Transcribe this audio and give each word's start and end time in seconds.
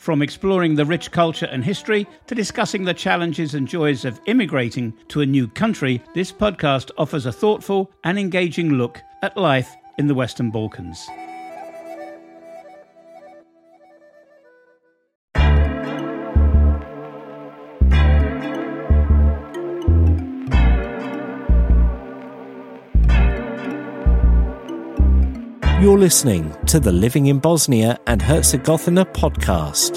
From 0.00 0.22
exploring 0.22 0.76
the 0.76 0.86
rich 0.86 1.10
culture 1.10 1.44
and 1.44 1.62
history 1.62 2.06
to 2.26 2.34
discussing 2.34 2.84
the 2.84 2.94
challenges 2.94 3.52
and 3.52 3.68
joys 3.68 4.06
of 4.06 4.18
immigrating 4.24 4.94
to 5.08 5.20
a 5.20 5.26
new 5.26 5.46
country, 5.46 6.02
this 6.14 6.32
podcast 6.32 6.90
offers 6.96 7.26
a 7.26 7.32
thoughtful 7.32 7.90
and 8.02 8.18
engaging 8.18 8.70
look 8.70 9.02
at 9.20 9.36
life 9.36 9.76
in 9.98 10.06
the 10.06 10.14
Western 10.14 10.50
Balkans. 10.50 11.06
You're 25.80 25.96
listening 25.96 26.54
to 26.66 26.78
the 26.78 26.92
Living 26.92 27.24
in 27.28 27.38
Bosnia 27.38 27.98
and 28.06 28.20
Herzegovina 28.20 29.06
podcast. 29.06 29.96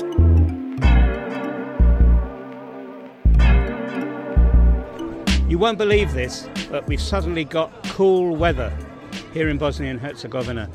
You 5.50 5.60
won't 5.60 5.78
believe 5.78 6.14
this, 6.14 6.48
but 6.72 6.88
we've 6.88 7.02
suddenly 7.02 7.44
got 7.44 7.70
cool 7.90 8.34
weather 8.34 8.74
here 9.34 9.50
in 9.50 9.58
Bosnia 9.58 9.92
and 9.92 10.00
Herzegovina. 10.00 10.70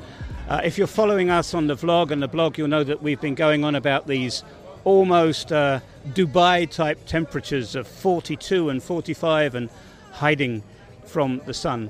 Uh, 0.46 0.60
if 0.62 0.76
you're 0.76 0.86
following 0.86 1.30
us 1.30 1.54
on 1.54 1.68
the 1.68 1.74
vlog 1.74 2.10
and 2.10 2.22
the 2.22 2.28
blog, 2.28 2.58
you'll 2.58 2.68
know 2.68 2.84
that 2.84 3.02
we've 3.02 3.22
been 3.22 3.34
going 3.34 3.64
on 3.64 3.76
about 3.76 4.08
these 4.08 4.44
almost 4.84 5.50
uh, 5.52 5.80
Dubai 6.08 6.70
type 6.70 7.06
temperatures 7.06 7.74
of 7.74 7.88
42 7.88 8.68
and 8.68 8.82
45 8.82 9.54
and 9.54 9.70
hiding 10.12 10.62
from 11.06 11.40
the 11.46 11.54
sun. 11.54 11.88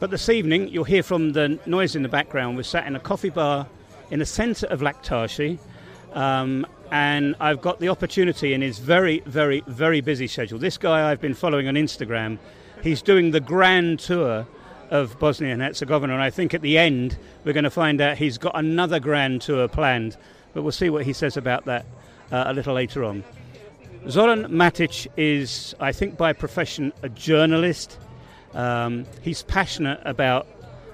But 0.00 0.10
this 0.10 0.30
evening, 0.30 0.68
you'll 0.68 0.84
hear 0.84 1.02
from 1.02 1.32
the 1.32 1.58
noise 1.66 1.94
in 1.94 2.02
the 2.02 2.08
background. 2.08 2.56
We're 2.56 2.62
sat 2.62 2.86
in 2.86 2.96
a 2.96 3.00
coffee 3.00 3.28
bar 3.28 3.66
in 4.10 4.18
the 4.18 4.24
centre 4.24 4.66
of 4.68 4.80
Laktaši, 4.80 5.58
um, 6.14 6.66
and 6.90 7.36
I've 7.38 7.60
got 7.60 7.80
the 7.80 7.90
opportunity 7.90 8.54
in 8.54 8.62
his 8.62 8.78
very, 8.78 9.20
very, 9.26 9.62
very 9.66 10.00
busy 10.00 10.26
schedule. 10.26 10.58
This 10.58 10.78
guy 10.78 11.10
I've 11.10 11.20
been 11.20 11.34
following 11.34 11.68
on 11.68 11.74
Instagram, 11.74 12.38
he's 12.82 13.02
doing 13.02 13.30
the 13.30 13.40
grand 13.40 13.98
tour 13.98 14.46
of 14.88 15.18
Bosnia 15.18 15.52
and 15.52 15.60
Herzegovina, 15.60 16.14
and 16.14 16.22
I 16.22 16.30
think 16.30 16.54
at 16.54 16.62
the 16.62 16.78
end 16.78 17.18
we're 17.44 17.52
going 17.52 17.64
to 17.64 17.70
find 17.70 18.00
out 18.00 18.16
he's 18.16 18.38
got 18.38 18.58
another 18.58 19.00
grand 19.00 19.42
tour 19.42 19.68
planned. 19.68 20.16
But 20.54 20.62
we'll 20.62 20.72
see 20.72 20.88
what 20.88 21.04
he 21.04 21.12
says 21.12 21.36
about 21.36 21.66
that 21.66 21.84
uh, 22.32 22.44
a 22.46 22.54
little 22.54 22.72
later 22.72 23.04
on. 23.04 23.22
Zoran 24.08 24.44
Matić 24.44 25.08
is, 25.18 25.74
I 25.78 25.92
think, 25.92 26.16
by 26.16 26.32
profession 26.32 26.90
a 27.02 27.10
journalist. 27.10 27.98
Um, 28.54 29.06
he's 29.22 29.42
passionate 29.42 30.00
about 30.04 30.46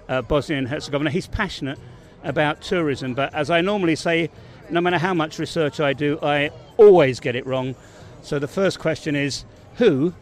uh, 0.08 0.22
Bosnia 0.22 0.58
and 0.58 0.68
Herzegovina. 0.68 1.10
He's 1.10 1.26
passionate 1.26 1.78
about 2.24 2.60
tourism, 2.60 3.14
but 3.14 3.32
as 3.34 3.50
I 3.50 3.60
normally 3.60 3.96
say, 3.96 4.30
no 4.70 4.80
matter 4.80 4.98
how 4.98 5.14
much 5.14 5.38
research 5.38 5.80
I 5.80 5.92
do, 5.92 6.18
I 6.22 6.50
always 6.76 7.20
get 7.20 7.36
it 7.36 7.46
wrong. 7.46 7.74
So 8.22 8.38
the 8.38 8.48
first 8.48 8.78
question 8.78 9.14
is, 9.14 9.44
who 9.76 10.12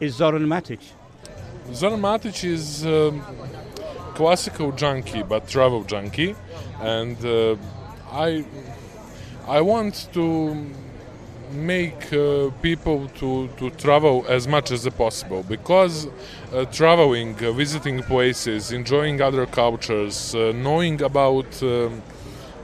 is 0.00 0.16
Zoran 0.16 0.46
Matić? 0.46 0.80
Zoran 1.72 2.00
Matić 2.00 2.44
is 2.44 2.84
um, 2.84 3.22
classical 4.14 4.72
junkie, 4.72 5.22
but 5.22 5.48
travel 5.48 5.84
junkie, 5.84 6.34
and 6.80 7.24
uh, 7.24 7.56
I 8.10 8.44
I 9.46 9.60
want 9.60 10.08
to 10.14 10.66
make 11.54 12.12
uh, 12.12 12.50
people 12.62 13.08
to, 13.20 13.48
to 13.56 13.70
travel 13.70 14.24
as 14.28 14.46
much 14.46 14.70
as 14.70 14.88
possible 14.90 15.42
because 15.44 16.08
uh, 16.52 16.64
traveling, 16.66 17.34
uh, 17.44 17.52
visiting 17.52 18.02
places, 18.02 18.72
enjoying 18.72 19.20
other 19.20 19.46
cultures, 19.46 20.34
uh, 20.34 20.52
knowing 20.54 21.00
about 21.02 21.62
um, 21.62 22.02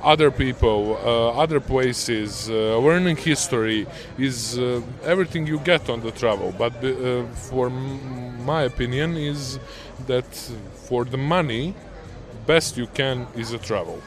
other 0.02 0.30
people, 0.30 0.98
uh, 1.04 1.30
other 1.40 1.60
places, 1.60 2.50
uh, 2.50 2.78
learning 2.78 3.16
history 3.16 3.86
is 4.18 4.58
everything 5.04 5.46
you 5.46 5.58
get 5.60 5.90
on 5.90 6.00
the 6.00 6.10
travel. 6.10 6.54
But 6.56 6.72
for 7.34 7.68
my 7.70 8.62
opinion, 8.62 9.16
is 9.16 9.58
that 10.06 10.24
for 10.88 11.04
the 11.04 11.18
money, 11.18 11.74
best 12.46 12.78
you 12.78 12.86
can 12.86 13.26
is 13.36 13.52
a 13.52 13.58
travel. 13.58 14.02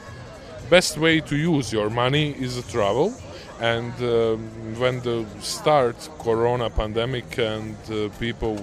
Best 0.68 0.98
way 0.98 1.20
to 1.20 1.36
use 1.36 1.72
your 1.72 1.90
money 1.90 2.32
is 2.32 2.58
a 2.58 2.62
travel 2.62 3.14
and 3.60 3.92
um, 4.02 4.38
when 4.78 5.00
the 5.00 5.24
start 5.40 5.96
corona 6.18 6.70
pandemic 6.70 7.38
and 7.38 7.76
uh, 7.90 8.08
people 8.18 8.58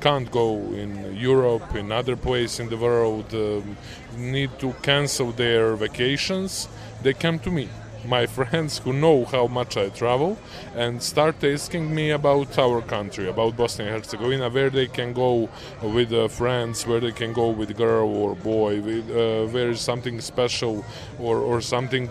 can't 0.00 0.30
go 0.30 0.56
in 0.72 1.14
Europe, 1.16 1.74
in 1.74 1.92
other 1.92 2.16
places 2.16 2.60
in 2.60 2.68
the 2.68 2.76
world, 2.76 3.32
um, 3.34 3.76
need 4.16 4.50
to 4.58 4.72
cancel 4.82 5.30
their 5.32 5.76
vacations, 5.76 6.68
they 7.02 7.12
come 7.12 7.38
to 7.40 7.50
me. 7.50 7.68
My 8.06 8.24
friends 8.38 8.78
who 8.78 8.94
know 8.94 9.26
how 9.26 9.46
much 9.46 9.76
I 9.76 9.90
travel 9.90 10.38
and 10.74 11.02
start 11.02 11.44
asking 11.44 11.94
me 11.94 12.10
about 12.10 12.58
our 12.58 12.80
country, 12.80 13.28
about 13.28 13.58
Bosnia 13.58 13.88
and 13.88 13.96
Herzegovina, 13.96 14.48
where 14.48 14.70
they 14.70 14.86
can 14.86 15.12
go 15.12 15.50
with 15.82 16.12
uh, 16.12 16.28
friends, 16.28 16.86
where 16.86 17.00
they 17.00 17.12
can 17.12 17.34
go 17.34 17.50
with 17.50 17.76
girl 17.76 18.08
or 18.08 18.34
boy, 18.34 18.80
with, 18.80 19.10
uh, 19.10 19.52
where 19.52 19.70
is 19.70 19.80
something 19.80 20.18
special 20.22 20.84
or, 21.18 21.38
or 21.38 21.60
something 21.60 22.08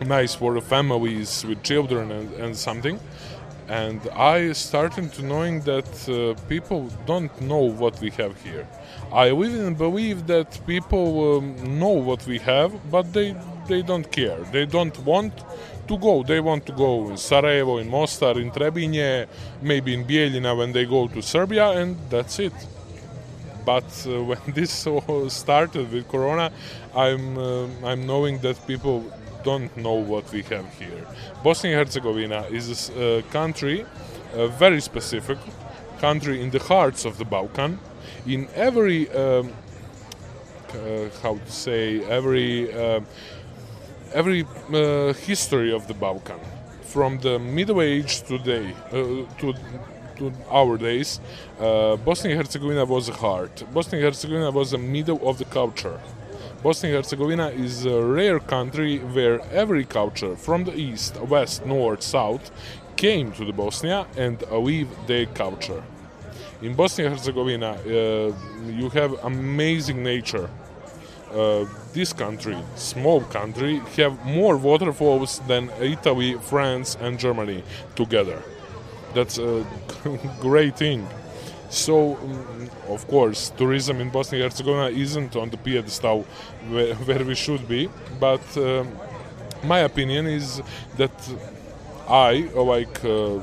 nice 0.00 0.34
for 0.34 0.60
families 0.60 1.44
with 1.44 1.62
children 1.62 2.10
and, 2.10 2.32
and 2.34 2.56
something. 2.56 2.98
And 3.68 4.00
i 4.14 4.52
started 4.52 5.12
to 5.14 5.22
knowing 5.22 5.62
that 5.62 5.88
uh, 6.08 6.38
people 6.48 6.90
don't 7.06 7.32
know 7.40 7.62
what 7.62 7.98
we 8.00 8.10
have 8.10 8.40
here. 8.42 8.66
I 9.12 9.30
even 9.30 9.74
believe 9.74 10.26
that 10.26 10.60
people 10.66 11.38
um, 11.38 11.78
know 11.78 11.88
what 12.08 12.26
we 12.26 12.38
have 12.40 12.72
but 12.90 13.12
they 13.12 13.34
they 13.66 13.80
don't 13.80 14.10
care. 14.12 14.38
They 14.52 14.66
don't 14.66 14.98
want 15.06 15.32
to 15.88 15.96
go. 15.96 16.22
They 16.22 16.40
want 16.40 16.66
to 16.66 16.72
go 16.72 17.08
in 17.08 17.16
sarajevo 17.16 17.78
in 17.78 17.88
mostar 17.88 18.38
in 18.38 18.50
trebinje 18.50 19.26
maybe 19.62 19.94
in 19.94 20.04
bijeljina 20.04 20.54
when 20.54 20.72
they 20.72 20.84
go 20.84 21.08
to 21.08 21.22
serbia 21.22 21.70
and 21.70 21.96
that's 22.10 22.38
it. 22.38 22.52
But 23.64 24.06
uh, 24.06 24.22
when 24.28 24.40
this 24.48 24.86
started 25.28 25.90
with 25.90 26.06
corona 26.08 26.52
i'm 26.94 27.38
uh, 27.38 27.66
i'm 27.82 28.06
knowing 28.06 28.38
that 28.40 28.56
people 28.66 29.02
don't 29.44 29.76
know 29.76 29.94
what 29.94 30.30
we 30.32 30.42
have 30.42 30.66
here. 30.78 31.06
Bosnia 31.42 31.78
and 31.78 31.86
Herzegovina 31.86 32.46
is 32.50 32.90
a 32.90 33.22
country, 33.30 33.84
a 34.32 34.48
very 34.48 34.80
specific 34.80 35.38
country 36.00 36.42
in 36.42 36.50
the 36.50 36.58
hearts 36.58 37.04
of 37.04 37.18
the 37.18 37.24
Balkan. 37.24 37.78
In 38.26 38.48
every, 38.54 39.10
um, 39.10 39.52
uh, 40.70 41.08
how 41.22 41.36
to 41.36 41.50
say, 41.50 42.02
every 42.04 42.72
uh, 42.72 43.00
every 44.12 44.46
uh, 44.72 45.12
history 45.12 45.72
of 45.72 45.86
the 45.86 45.94
Balkan, 45.94 46.40
from 46.82 47.18
the 47.18 47.38
Middle 47.38 47.82
Age 47.82 48.22
today 48.22 48.74
uh, 48.92 49.26
to 49.40 49.54
to 50.16 50.32
our 50.50 50.76
days, 50.78 51.20
uh, 51.58 51.96
Bosnia 51.96 52.34
and 52.34 52.46
Herzegovina 52.46 52.84
was 52.84 53.08
a 53.08 53.12
heart. 53.12 53.64
Bosnia 53.74 53.98
and 53.98 54.04
Herzegovina 54.04 54.50
was 54.50 54.70
the 54.70 54.78
middle 54.78 55.20
of 55.28 55.38
the 55.38 55.44
culture. 55.44 55.98
Bosnia 56.64 56.96
and 56.96 57.04
Herzegovina 57.04 57.48
is 57.48 57.84
a 57.84 58.02
rare 58.02 58.40
country 58.40 58.96
where 58.96 59.38
every 59.52 59.84
culture 59.84 60.34
from 60.34 60.64
the 60.64 60.74
east, 60.74 61.20
west, 61.20 61.66
north, 61.66 62.02
south 62.02 62.50
came 62.96 63.32
to 63.32 63.44
the 63.44 63.52
Bosnia 63.52 64.06
and 64.16 64.42
live 64.50 64.88
their 65.06 65.26
culture. 65.26 65.84
In 66.62 66.72
Bosnia 66.72 67.08
and 67.08 67.18
Herzegovina, 67.18 67.72
uh, 67.72 68.32
you 68.66 68.88
have 68.94 69.12
amazing 69.24 70.02
nature. 70.02 70.48
Uh, 71.30 71.66
this 71.92 72.14
country, 72.14 72.56
small 72.76 73.20
country, 73.20 73.82
have 73.98 74.24
more 74.24 74.56
waterfalls 74.56 75.40
than 75.40 75.70
Italy, 75.82 76.38
France, 76.40 76.96
and 76.98 77.18
Germany 77.18 77.62
together. 77.94 78.42
That's 79.12 79.36
a 79.36 79.66
great 80.40 80.78
thing. 80.78 81.06
So, 81.74 82.16
um, 82.16 82.70
of 82.88 83.06
course, 83.08 83.50
tourism 83.50 84.00
in 84.00 84.08
Bosnia 84.08 84.44
and 84.44 84.52
Herzegovina 84.52 84.96
isn't 84.96 85.34
on 85.34 85.50
the 85.50 85.56
pedestal 85.56 86.22
where, 86.68 86.94
where 87.06 87.24
we 87.24 87.34
should 87.34 87.66
be, 87.66 87.90
but 88.20 88.44
um, 88.56 88.96
my 89.64 89.80
opinion 89.80 90.26
is 90.26 90.62
that 90.98 91.10
I, 92.08 92.48
like 92.54 93.04
uh, 93.04 93.40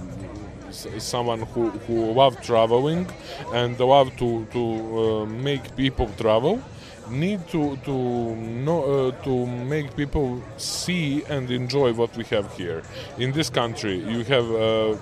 someone 0.71 1.41
who, 1.41 1.71
who 1.71 2.13
love 2.13 2.41
traveling 2.41 3.05
and 3.53 3.77
love 3.77 4.15
to, 4.17 4.47
to 4.53 4.63
uh, 4.63 5.25
make 5.25 5.75
people 5.75 6.09
travel, 6.17 6.61
need 7.09 7.45
to 7.49 7.75
to 7.83 7.91
know 8.35 9.09
uh, 9.09 9.23
to 9.23 9.45
make 9.45 9.93
people 9.97 10.41
see 10.55 11.21
and 11.27 11.51
enjoy 11.51 11.91
what 11.91 12.15
we 12.15 12.23
have 12.25 12.55
here 12.55 12.81
in 13.17 13.33
this 13.33 13.49
country. 13.49 13.97
You 13.97 14.23
have. 14.23 14.99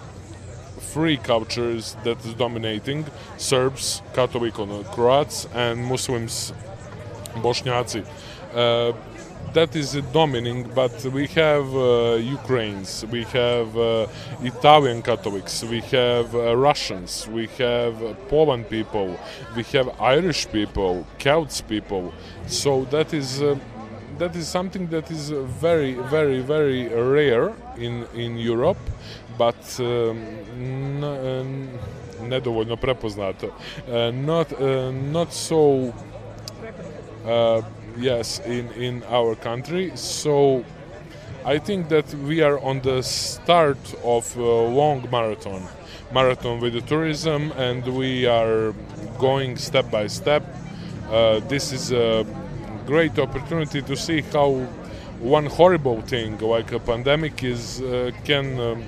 Uh, 0.80 0.82
three 0.82 1.18
cultures 1.18 1.96
that 2.04 2.18
is 2.26 2.34
dominating 2.34 3.06
Serbs, 3.38 4.02
Catholic 4.14 4.54
Croats, 4.92 5.48
and 5.54 5.86
Muslims, 5.86 6.54
Bosniaci. 7.36 8.06
Uh, 8.54 8.94
that 9.54 9.76
is 9.76 9.94
dominating, 10.14 10.70
but 10.76 11.04
we 11.06 11.28
have 11.28 11.66
uh, 11.76 12.16
Ukrainians, 12.16 13.06
we 13.12 13.24
have 13.24 13.76
uh, 13.78 14.08
Italian 14.42 15.02
Catholics, 15.02 15.64
we 15.64 15.82
have 15.82 16.34
uh, 16.36 16.56
Russians, 16.56 17.28
we 17.28 17.48
have 17.58 17.96
Poland 18.30 18.70
people, 18.70 19.20
we 19.56 19.64
have 19.74 19.90
Irish 20.00 20.48
people, 20.52 21.06
Celts 21.18 21.62
people. 21.62 22.14
So 22.48 22.86
that 22.86 23.14
is 23.14 23.42
uh, 23.42 23.56
that 24.20 24.36
is 24.36 24.48
something 24.48 24.88
that 24.90 25.10
is 25.10 25.30
very, 25.62 25.94
very, 25.94 26.42
very 26.42 26.88
rare 26.88 27.54
in 27.78 28.06
in 28.14 28.38
Europe, 28.38 28.84
but 29.40 29.80
um, 29.80 30.18
nedovoljno 32.28 32.76
prepoznato. 32.76 33.48
Not 34.14 34.48
not 35.12 35.34
so 35.34 35.94
yes 37.98 38.42
in 38.46 38.70
in 38.78 39.04
our 39.10 39.36
country. 39.36 39.92
So 39.96 40.64
i 41.46 41.60
think 41.60 41.88
that 41.88 42.14
we 42.28 42.44
are 42.44 42.60
on 42.60 42.82
the 42.82 43.02
start 43.04 43.78
of 44.04 44.38
a 44.38 44.68
long 44.68 45.08
marathon. 45.12 45.62
Marathon 46.12 46.60
with 46.60 46.74
the 46.74 46.82
tourism 46.82 47.52
and 47.58 47.88
we 47.88 48.28
are 48.28 48.74
going 49.18 49.58
step 49.58 49.90
by 49.92 50.08
step. 50.08 50.44
Uh, 51.12 51.40
this 51.48 51.72
is 51.72 51.92
a 51.92 52.26
great 52.86 53.18
opportunity 53.20 53.82
to 53.82 53.96
see 53.96 54.22
how 54.34 54.50
one 55.22 55.46
horrible 55.46 56.02
thing 56.02 56.38
like 56.40 56.72
a 56.72 56.80
pandemic 56.80 57.44
is 57.44 57.82
uh, 57.82 58.12
can 58.24 58.60
um, 58.60 58.84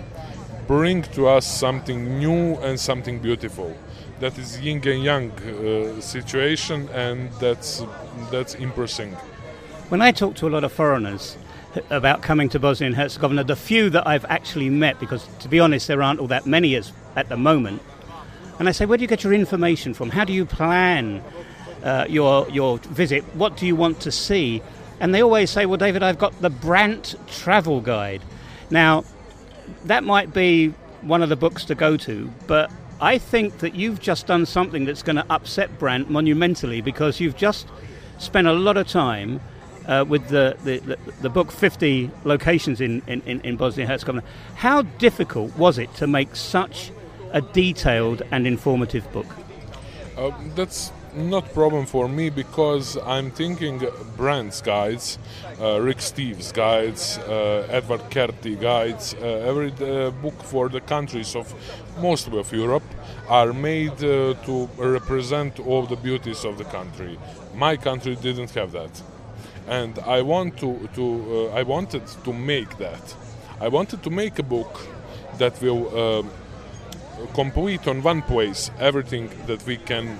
bring 0.67 1.03
to 1.03 1.27
us 1.27 1.45
something 1.45 2.19
new 2.19 2.55
and 2.57 2.79
something 2.79 3.19
beautiful 3.19 3.75
that 4.21 4.37
is 4.37 4.59
yin 4.61 4.81
and 4.87 5.03
yang 5.03 5.31
uh, 5.31 5.99
situation, 5.99 6.87
and 6.89 7.31
that's 7.39 7.83
that's 8.31 8.55
impressive. 8.55 9.13
When 9.89 10.01
I 10.01 10.11
talk 10.11 10.35
to 10.35 10.47
a 10.47 10.51
lot 10.51 10.63
of 10.63 10.71
foreigners 10.71 11.37
about 11.89 12.21
coming 12.21 12.47
to 12.49 12.59
Bosnia 12.59 12.87
and 12.87 12.95
Herzegovina, 12.95 13.43
the 13.43 13.55
few 13.55 13.89
that 13.89 14.05
I've 14.05 14.25
actually 14.25 14.69
met, 14.69 14.99
because 14.99 15.27
to 15.39 15.49
be 15.49 15.59
honest, 15.59 15.87
there 15.87 16.03
aren't 16.03 16.19
all 16.19 16.27
that 16.27 16.45
many 16.45 16.75
as 16.75 16.93
at 17.15 17.29
the 17.29 17.37
moment, 17.37 17.81
and 18.59 18.69
I 18.69 18.71
say, 18.73 18.85
where 18.85 18.97
do 18.97 19.01
you 19.01 19.07
get 19.07 19.23
your 19.23 19.33
information 19.33 19.93
from? 19.93 20.11
How 20.11 20.23
do 20.23 20.33
you 20.33 20.45
plan 20.45 21.23
uh, 21.83 22.05
your 22.07 22.47
your 22.49 22.77
visit? 22.77 23.23
What 23.35 23.57
do 23.57 23.65
you 23.65 23.75
want 23.75 23.99
to 24.01 24.11
see? 24.11 24.61
And 24.99 25.15
they 25.15 25.23
always 25.23 25.49
say, 25.49 25.65
well, 25.65 25.77
David, 25.79 26.03
I've 26.03 26.19
got 26.19 26.39
the 26.41 26.51
Brant 26.51 27.15
Travel 27.25 27.81
Guide. 27.81 28.21
Now, 28.69 29.03
that 29.85 30.03
might 30.03 30.33
be 30.33 30.69
one 31.01 31.23
of 31.23 31.29
the 31.29 31.35
books 31.35 31.65
to 31.65 31.75
go 31.75 31.97
to, 31.97 32.31
but 32.47 32.71
I 32.99 33.17
think 33.17 33.59
that 33.59 33.73
you've 33.73 33.99
just 33.99 34.27
done 34.27 34.45
something 34.45 34.85
that's 34.85 35.01
going 35.01 35.15
to 35.15 35.25
upset 35.29 35.79
Brant 35.79 36.09
monumentally 36.09 36.81
because 36.81 37.19
you've 37.19 37.35
just 37.35 37.67
spent 38.19 38.47
a 38.47 38.53
lot 38.53 38.77
of 38.77 38.87
time 38.87 39.41
uh, 39.87 40.05
with 40.07 40.27
the, 40.27 40.55
the, 40.63 40.77
the, 40.79 40.97
the, 41.21 41.29
book 41.29 41.51
50 41.51 42.11
locations 42.23 42.79
in, 42.79 43.01
in, 43.07 43.21
in 43.41 43.57
Bosnia 43.57 43.85
and 43.85 43.91
Herzegovina. 43.91 44.23
How 44.55 44.83
difficult 44.83 45.55
was 45.57 45.79
it 45.79 45.93
to 45.95 46.05
make 46.05 46.35
such 46.35 46.91
a 47.31 47.41
detailed 47.41 48.21
and 48.29 48.45
informative 48.45 49.11
book? 49.11 49.25
Uh, 50.15 50.31
that's 50.53 50.91
not 51.13 51.53
problem 51.53 51.85
for 51.85 52.07
me 52.07 52.29
because 52.29 52.97
I'm 52.97 53.31
thinking 53.31 53.81
brands 54.15 54.61
guides, 54.61 55.17
uh, 55.59 55.81
Rick 55.81 55.97
Steves 55.97 56.53
guides, 56.53 57.17
uh, 57.19 57.67
Edward 57.69 58.01
Kerty 58.09 58.59
guides, 58.59 59.13
uh, 59.15 59.25
every 59.25 59.71
uh, 59.81 60.11
book 60.11 60.41
for 60.43 60.69
the 60.69 60.81
countries 60.81 61.35
of 61.35 61.53
most 61.99 62.27
of 62.27 62.51
Europe 62.53 62.83
are 63.27 63.53
made 63.53 64.03
uh, 64.03 64.33
to 64.45 64.69
represent 64.77 65.59
all 65.59 65.85
the 65.85 65.95
beauties 65.95 66.45
of 66.45 66.57
the 66.57 66.65
country. 66.65 67.17
My 67.55 67.77
country 67.77 68.15
didn't 68.15 68.51
have 68.51 68.71
that, 68.71 69.01
and 69.67 69.99
I 69.99 70.21
want 70.21 70.57
to, 70.59 70.89
to 70.95 71.49
uh, 71.51 71.59
I 71.59 71.63
wanted 71.63 72.07
to 72.23 72.33
make 72.33 72.77
that. 72.77 73.15
I 73.59 73.67
wanted 73.67 74.01
to 74.03 74.09
make 74.09 74.39
a 74.39 74.43
book 74.43 74.79
that 75.37 75.61
will 75.61 76.25
complete 77.33 77.87
on 77.87 78.01
one 78.01 78.21
place 78.23 78.71
everything 78.79 79.29
that 79.45 79.63
we 79.67 79.77
can 79.77 80.19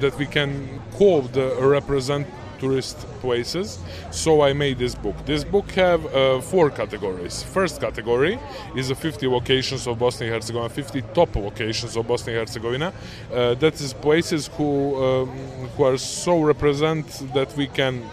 that 0.00 0.14
we 0.18 0.26
can 0.26 0.80
call 0.92 1.22
the 1.22 1.56
represent 1.60 2.26
tourist 2.60 2.98
places. 3.20 3.78
So 4.10 4.42
i 4.42 4.52
made 4.52 4.78
this 4.78 4.94
book. 4.94 5.16
This 5.24 5.44
book 5.44 5.70
have 5.72 6.04
uh, 6.06 6.40
four 6.40 6.70
categories. 6.70 7.42
First 7.42 7.80
category 7.80 8.38
is 8.76 8.88
the 8.88 8.94
50 8.94 9.26
locations 9.26 9.86
of 9.86 9.98
bosnia 9.98 10.28
and 10.28 10.34
herzegovina 10.34 10.68
50 10.68 11.02
top 11.14 11.34
locations 11.36 11.96
of 11.96 12.06
bosnia 12.06 12.38
and 12.38 12.48
herzegovina 12.48 12.92
uh, 13.32 13.54
that 13.54 13.80
is 13.80 13.92
places 13.94 14.48
who 14.56 14.70
um, 15.02 15.28
who 15.76 15.84
are 15.84 15.98
so 15.98 16.42
represent 16.42 17.06
that 17.34 17.56
we 17.56 17.66
can 17.66 18.04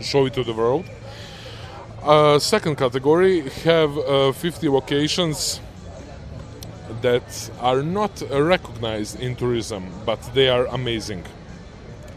show 0.00 0.26
it 0.26 0.34
to 0.34 0.44
the 0.44 0.52
world. 0.52 0.84
Uh, 2.02 2.38
second 2.38 2.76
category 2.76 3.48
have 3.64 3.96
uh, 3.96 4.32
50 4.32 4.68
locations 4.68 5.60
that 7.02 7.50
are 7.60 7.82
not 7.82 8.22
uh, 8.22 8.42
recognized 8.42 9.20
in 9.20 9.36
tourism, 9.36 9.84
but 10.06 10.20
they 10.34 10.48
are 10.48 10.66
amazing. 10.66 11.24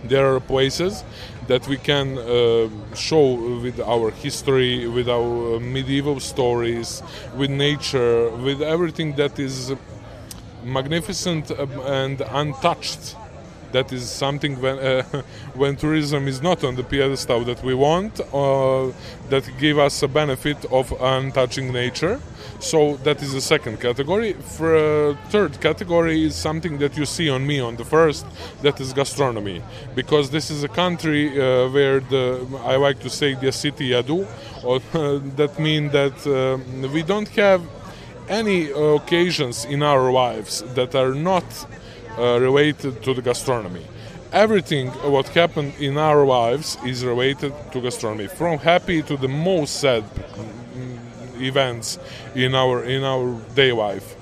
There 0.03 0.35
are 0.35 0.39
places 0.39 1.03
that 1.47 1.67
we 1.67 1.77
can 1.77 2.17
uh, 2.17 2.69
show 2.95 3.59
with 3.61 3.79
our 3.79 4.11
history, 4.11 4.87
with 4.87 5.09
our 5.09 5.55
uh, 5.55 5.59
medieval 5.59 6.19
stories, 6.19 7.03
with 7.35 7.49
nature, 7.49 8.29
with 8.29 8.61
everything 8.61 9.15
that 9.15 9.39
is 9.39 9.73
magnificent 10.63 11.51
um, 11.51 11.69
and 11.85 12.21
untouched 12.21 13.15
that 13.75 13.91
is 13.91 14.09
something 14.09 14.53
when 14.61 14.77
uh, 14.79 15.03
when 15.61 15.75
tourism 15.75 16.27
is 16.33 16.39
not 16.41 16.63
on 16.63 16.73
the 16.79 16.83
pedestal 16.83 17.41
that 17.49 17.61
we 17.67 17.73
want 17.87 18.13
uh, 18.21 18.91
that 19.31 19.43
give 19.59 19.77
us 19.87 19.95
a 20.03 20.07
benefit 20.07 20.59
of 20.79 20.85
untouching 21.15 21.67
nature. 21.83 22.15
So 22.59 22.79
that 23.07 23.21
is 23.21 23.31
the 23.33 23.41
second 23.41 23.75
category. 23.87 24.31
For 24.57 24.69
uh, 24.75 25.17
third 25.33 25.53
category 25.59 26.23
is 26.27 26.35
something 26.35 26.77
that 26.83 26.93
you 26.99 27.05
see 27.05 27.29
on 27.29 27.41
me 27.51 27.57
on 27.59 27.75
the 27.75 27.87
first 27.95 28.25
that 28.61 28.79
is 28.79 28.93
gastronomy. 28.93 29.61
Because 29.93 30.29
this 30.29 30.49
is 30.55 30.63
a 30.63 30.71
country 30.83 31.23
uh, 31.29 31.69
where 31.75 31.99
the 32.13 32.25
i 32.73 32.75
like 32.87 32.99
to 33.07 33.09
say 33.19 33.29
the 33.45 33.51
city 33.51 33.87
adu 33.99 34.17
or 34.67 34.79
that 35.41 35.53
mean 35.67 35.83
that 35.99 36.17
um, 36.27 36.93
we 36.95 37.01
don't 37.11 37.31
have 37.45 37.61
any 38.41 38.59
occasions 38.97 39.65
in 39.65 39.83
our 39.91 40.07
lives 40.23 40.53
that 40.77 40.91
are 40.95 41.13
not 41.31 41.45
uh, 41.63 41.84
related 42.17 43.03
to 43.03 43.13
the 43.13 43.21
gastronomy. 43.21 43.85
Everything 44.31 44.89
what 45.11 45.27
happened 45.29 45.73
in 45.79 45.97
our 45.97 46.25
lives 46.25 46.77
is 46.85 47.05
related 47.05 47.53
to 47.71 47.81
gastronomy, 47.81 48.27
from 48.27 48.57
happy 48.57 49.01
to 49.03 49.15
the 49.17 49.27
most 49.27 49.79
sad 49.79 50.03
mm, 50.03 51.41
events 51.41 51.99
in 52.35 52.53
our 52.53 52.83
in 52.83 53.03
our 53.03 53.39
day 53.55 53.71
life. 53.71 54.15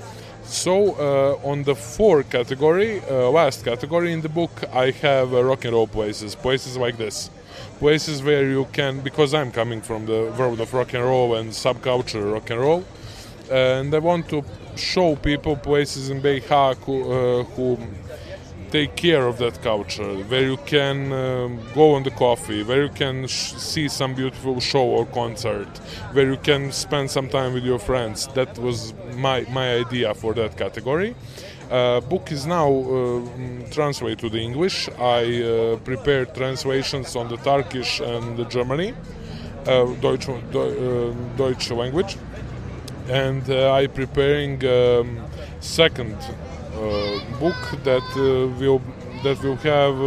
So 0.44 0.94
uh, 0.96 1.50
on 1.50 1.64
the 1.64 1.74
fourth 1.74 2.30
category, 2.30 3.02
uh, 3.10 3.30
last 3.32 3.64
category 3.66 4.12
in 4.12 4.22
the 4.22 4.30
book, 4.30 4.52
I 4.72 4.92
have 4.92 5.34
uh, 5.34 5.44
rock 5.44 5.66
and 5.66 5.74
roll 5.74 5.88
places, 5.88 6.36
places 6.36 6.78
like 6.78 6.98
this, 6.98 7.30
places 7.80 8.22
where 8.22 8.48
you 8.48 8.68
can, 8.72 9.00
because 9.00 9.34
I'm 9.34 9.52
coming 9.52 9.82
from 9.82 10.06
the 10.06 10.32
world 10.38 10.60
of 10.62 10.74
rock 10.74 10.94
and 10.94 11.04
roll 11.04 11.34
and 11.36 11.50
subculture 11.50 12.32
rock 12.32 12.50
and 12.52 12.60
roll, 12.60 12.84
and 13.54 13.94
I 13.94 14.00
want 14.00 14.30
to 14.30 14.44
show 14.76 15.16
people 15.16 15.56
places 15.56 16.10
in 16.10 16.22
BiH 16.22 16.78
who, 16.86 16.98
uh, 17.12 17.44
who 17.44 17.78
take 18.72 18.96
care 18.96 19.28
of 19.28 19.38
that 19.38 19.62
culture, 19.62 20.16
where 20.32 20.42
you 20.42 20.58
can 20.66 21.14
um, 21.14 21.60
go 21.76 21.94
on 21.94 22.02
the 22.02 22.10
coffee, 22.10 22.64
where 22.64 22.82
you 22.86 22.90
can 22.90 23.28
see 23.28 23.88
some 23.88 24.16
beautiful 24.16 24.60
show 24.60 24.84
or 24.84 25.06
concert, 25.06 25.68
where 26.14 26.32
you 26.32 26.38
can 26.38 26.72
spend 26.72 27.12
some 27.12 27.30
time 27.30 27.54
with 27.54 27.64
your 27.64 27.78
friends. 27.78 28.26
That 28.34 28.58
was 28.58 28.96
my, 29.16 29.46
my 29.52 29.76
idea 29.76 30.16
for 30.16 30.34
that 30.34 30.58
category. 30.58 31.16
Uh, 31.70 32.02
book 32.02 32.32
is 32.32 32.48
now 32.48 32.70
uh, 32.72 33.22
translated 33.70 34.20
to 34.20 34.30
the 34.30 34.40
English. 34.40 34.90
I 34.98 35.44
uh, 35.44 35.78
prepared 35.78 36.34
translations 36.34 37.16
on 37.16 37.28
the 37.30 37.38
Turkish 37.38 38.00
and 38.00 38.36
the 38.36 38.46
Germany, 38.46 38.96
uh, 39.68 39.86
Deutsch, 40.02 40.28
Deutsch 41.38 41.70
language 41.70 42.18
and 43.10 43.50
uh, 43.50 43.74
I 43.74 43.88
preparing 43.88 44.66
um, 44.66 45.26
second 45.60 46.16
uh, 46.16 47.20
book 47.40 47.56
that 47.84 48.04
uh, 48.16 48.48
will 48.60 48.82
that 49.24 49.42
will 49.42 49.56
have 49.56 49.98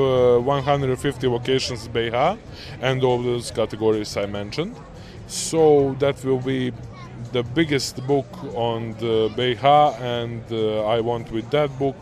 150 0.45 1.27
locations 1.27 1.89
BiH 1.89 2.39
and 2.83 3.03
all 3.03 3.23
those 3.23 3.51
categories 3.51 4.15
I 4.17 4.27
mentioned. 4.27 4.77
So 5.27 5.97
that 6.01 6.23
will 6.23 6.41
be 6.41 6.73
the 7.33 7.43
biggest 7.43 8.07
book 8.07 8.27
on 8.55 8.93
the 8.99 9.31
BiH, 9.37 10.01
and 10.01 10.43
uh, 10.53 10.87
I 10.87 11.01
want 11.01 11.31
with 11.33 11.51
that 11.51 11.77
book 11.79 11.97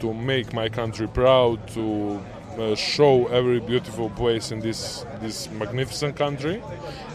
to 0.00 0.14
make 0.14 0.52
my 0.52 0.68
country 0.68 1.08
proud, 1.08 1.66
to 1.68 2.20
uh, 2.58 2.74
show 2.74 3.26
every 3.28 3.60
beautiful 3.60 4.10
place 4.10 4.52
in 4.52 4.60
this 4.60 5.04
this 5.20 5.50
magnificent 5.50 6.16
country 6.16 6.62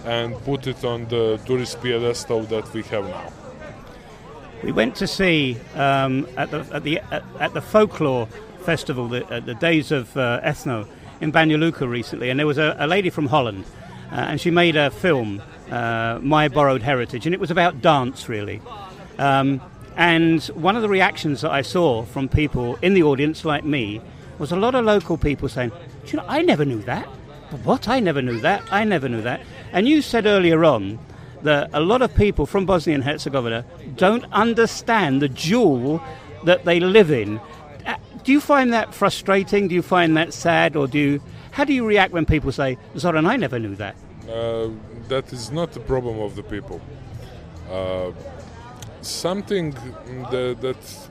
and 0.05 0.35
put 0.43 0.67
it 0.67 0.83
on 0.83 1.05
the 1.07 1.39
tourist 1.45 1.81
pedestal 1.81 2.41
that 2.43 2.71
we 2.73 2.81
have 2.83 3.05
now. 3.05 3.31
We 4.63 4.71
went 4.71 4.95
to 4.97 5.07
see 5.07 5.57
um, 5.75 6.27
at 6.37 6.51
the 6.51 6.65
at 6.73 6.83
the 6.83 6.99
at, 7.11 7.23
at 7.39 7.53
the 7.53 7.61
folklore 7.61 8.27
festival, 8.59 9.07
the, 9.07 9.41
the 9.45 9.55
days 9.55 9.91
of 9.91 10.15
uh, 10.17 10.41
ethno 10.43 10.87
in 11.21 11.31
Banja 11.31 11.57
Luka 11.57 11.87
recently, 11.87 12.29
and 12.29 12.39
there 12.39 12.47
was 12.47 12.57
a, 12.57 12.75
a 12.79 12.87
lady 12.87 13.09
from 13.09 13.27
Holland, 13.27 13.65
uh, 14.11 14.15
and 14.15 14.39
she 14.39 14.51
made 14.51 14.75
a 14.75 14.91
film, 14.91 15.41
uh, 15.71 16.19
My 16.21 16.47
Borrowed 16.49 16.81
Heritage, 16.81 17.25
and 17.25 17.33
it 17.33 17.39
was 17.39 17.51
about 17.51 17.81
dance 17.81 18.29
really. 18.29 18.61
Um, 19.17 19.61
and 19.95 20.43
one 20.55 20.75
of 20.75 20.81
the 20.81 20.89
reactions 20.89 21.41
that 21.41 21.51
I 21.51 21.61
saw 21.61 22.03
from 22.03 22.29
people 22.29 22.77
in 22.81 22.93
the 22.93 23.03
audience, 23.03 23.43
like 23.43 23.65
me, 23.65 24.01
was 24.39 24.51
a 24.51 24.55
lot 24.55 24.73
of 24.75 24.85
local 24.85 25.17
people 25.17 25.49
saying, 25.49 25.71
"Do 26.05 26.11
you 26.11 26.17
know, 26.17 26.25
I 26.27 26.41
never 26.41 26.65
knew 26.65 26.81
that. 26.83 27.05
What? 27.63 27.87
I 27.87 27.99
never 27.99 28.21
knew 28.21 28.39
that. 28.39 28.63
I 28.71 28.83
never 28.83 29.07
knew 29.09 29.21
that." 29.21 29.41
And 29.71 29.87
you 29.87 30.01
said 30.01 30.25
earlier 30.25 30.63
on 30.65 30.97
that 31.43 31.69
a 31.73 31.79
lot 31.79 32.01
of 32.01 32.13
people 32.15 32.45
from 32.45 32.65
Bosnia 32.65 32.95
and 32.95 33.03
Herzegovina 33.03 33.63
don't 33.95 34.25
understand 34.31 35.21
the 35.21 35.29
jewel 35.29 36.01
that 36.45 36.65
they 36.65 36.79
live 36.79 37.11
in. 37.11 37.39
Uh, 37.85 37.95
Do 38.23 38.31
you 38.31 38.41
find 38.41 38.73
that 38.73 38.93
frustrating? 38.93 39.67
Do 39.67 39.75
you 39.75 39.81
find 39.81 40.17
that 40.17 40.33
sad? 40.33 40.75
Or 40.75 40.87
do 40.87 40.97
you, 40.99 41.21
how 41.51 41.63
do 41.63 41.73
you 41.73 41.85
react 41.85 42.13
when 42.13 42.25
people 42.25 42.51
say, 42.51 42.77
Zoran, 42.97 43.25
I 43.25 43.35
never 43.37 43.59
knew 43.59 43.75
that? 43.75 43.95
Uh, 44.29 44.69
that 45.07 45.31
is 45.33 45.51
not 45.51 45.71
the 45.71 45.79
problem 45.79 46.19
of 46.19 46.35
the 46.35 46.43
people. 46.43 46.81
Uh, 47.71 48.11
something 49.01 49.71
that, 50.31 50.57
that 50.61 51.08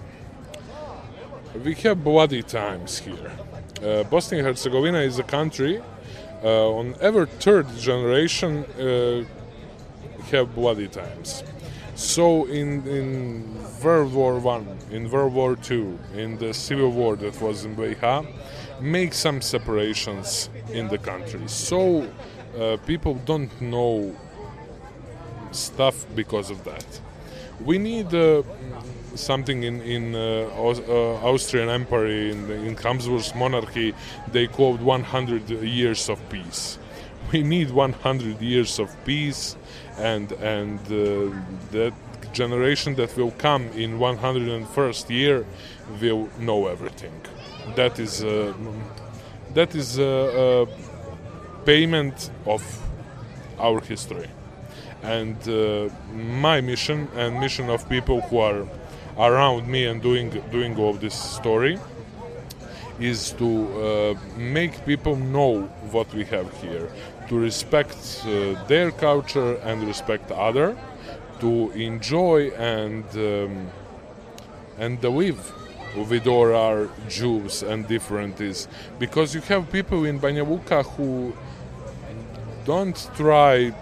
we 1.65 1.75
have 1.75 2.05
bloody 2.05 2.43
times 2.43 2.99
here. 2.99 3.33
Uh, 3.83 4.03
Bosnia 4.05 4.41
and 4.41 4.49
Herzegovina 4.49 5.01
is 5.01 5.19
a 5.19 5.23
country 5.23 5.81
uh, 6.43 6.71
on 6.71 6.95
every 7.01 7.27
third 7.27 7.67
generation 7.77 8.65
uh, 8.65 9.25
have 10.31 10.55
bloody 10.55 10.89
times. 10.89 11.43
So 11.95 12.47
in 12.47 12.87
in 12.87 13.45
World 13.83 14.13
War 14.13 14.39
One, 14.39 14.67
in 14.91 15.11
World 15.11 15.35
War 15.35 15.57
Two, 15.57 15.99
in 16.15 16.39
the 16.39 16.55
civil 16.55 16.91
war 16.91 17.17
that 17.17 17.41
was 17.41 17.65
in 17.65 17.75
BiH, 17.75 18.27
make 18.81 19.15
some 19.15 19.41
separations 19.41 20.51
in 20.71 20.89
the 20.89 20.99
country. 20.99 21.41
So 21.47 22.07
uh, 22.57 22.77
people 22.87 23.15
don't 23.25 23.51
know 23.61 24.15
stuff 25.51 26.07
because 26.15 26.51
of 26.51 26.63
that. 26.65 27.01
We 27.65 27.79
need 27.79 28.15
uh, 28.15 28.43
something 29.15 29.65
in 29.65 29.81
in 29.83 30.15
uh, 30.15 30.49
uh, 30.57 31.33
Austrian 31.33 31.69
Empire 31.69 32.07
in, 32.07 32.51
in 32.51 32.77
Habsburg 32.77 33.35
monarchy. 33.35 33.95
They 34.33 34.47
called 34.47 34.81
100 34.81 35.51
years 35.63 36.09
of 36.09 36.19
peace. 36.29 36.79
We 37.33 37.43
need 37.43 37.71
100 37.71 38.41
years 38.41 38.79
of 38.79 38.89
peace, 39.05 39.57
and 39.99 40.33
and 40.33 40.79
uh, 40.87 41.35
that 41.73 41.93
generation 42.33 42.95
that 42.95 43.17
will 43.17 43.33
come 43.33 43.69
in 43.75 43.99
101st 43.99 45.11
year 45.11 45.45
will 46.01 46.29
know 46.39 46.69
everything. 46.69 47.21
That 47.75 47.99
is 47.99 48.23
uh, 48.23 48.55
that 49.55 49.75
is 49.75 49.99
a, 49.99 50.05
a 50.05 51.65
payment 51.65 52.31
of 52.47 52.63
our 53.59 53.81
history 53.81 54.29
and 55.03 55.37
uh, 55.49 55.89
my 56.13 56.61
mission 56.61 57.09
and 57.15 57.39
mission 57.41 57.71
of 57.71 57.89
people 57.89 58.21
who 58.23 58.39
are 58.39 58.67
around 59.19 59.67
me 59.67 59.87
and 59.87 60.03
doing 60.03 60.31
doing 60.51 60.77
all 60.79 60.93
this 60.93 61.15
story 61.15 61.79
is 63.01 63.31
to 63.33 63.49
uh, 63.49 64.15
make 64.37 64.85
people 64.85 65.17
know 65.17 65.63
what 65.93 66.13
we 66.15 66.25
have 66.25 66.53
here 66.61 66.91
to 67.29 67.39
respect 67.39 68.25
uh, 68.25 68.55
their 68.67 68.91
culture 68.91 69.55
and 69.57 69.87
respect 69.87 70.31
other 70.33 70.77
to 71.41 71.71
enjoy 71.73 72.51
and 72.51 73.05
um, 73.17 73.71
and 74.79 75.03
live 75.03 75.53
with 75.97 76.27
all 76.27 76.55
our 76.55 76.89
Jews 77.09 77.63
and 77.63 77.87
differences. 77.89 78.69
Because 78.99 79.35
you 79.35 79.41
have 79.43 79.71
people 79.73 80.05
in 80.05 80.21
Banja 80.21 80.49
Luka 80.49 80.83
who 80.83 81.33
don't 82.65 83.11
try 83.17 83.75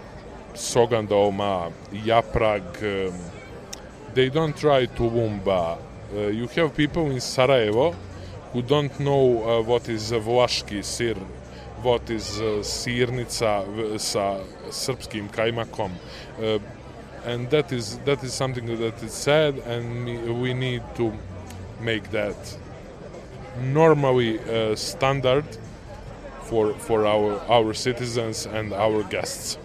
Sogandoma, 0.57 1.71
Japrak, 1.91 2.81
um, 2.81 3.13
they 4.13 4.29
don't 4.29 4.57
try 4.57 4.87
Toowoomba. 4.87 5.77
Uh, 6.11 6.19
you 6.27 6.47
have 6.47 6.75
people 6.75 7.11
in 7.11 7.19
Sarajevo 7.21 7.95
who 8.51 8.63
don't 8.63 8.99
know 8.99 9.43
uh, 9.43 9.61
what 9.61 9.87
is 9.87 10.11
vlaški 10.11 10.83
sir, 10.83 11.13
what 11.83 12.09
is 12.09 12.41
uh, 12.41 12.63
sirnica 12.63 13.99
sa 13.99 14.39
srpskim 14.69 15.29
kajmakom. 15.29 15.91
Uh, 16.41 16.57
and 17.25 17.49
that 17.51 17.71
is 17.71 17.99
that 17.99 18.23
is 18.23 18.33
something 18.33 18.65
that 18.65 19.03
is 19.03 19.13
sad 19.13 19.59
and 19.59 20.41
we 20.41 20.53
need 20.53 20.81
to 20.95 21.13
make 21.81 22.09
that 22.09 22.57
normally 23.61 24.39
uh, 24.39 24.75
standard 24.75 25.45
for 26.43 26.73
for 26.73 27.05
our 27.05 27.39
our 27.47 27.73
citizens 27.75 28.47
and 28.47 28.73
our 28.73 29.03
guests. 29.03 29.59